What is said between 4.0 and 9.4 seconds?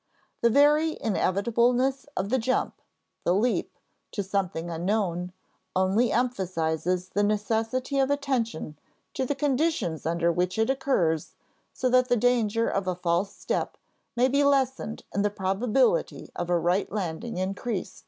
to something unknown, only emphasizes the necessity of attention to the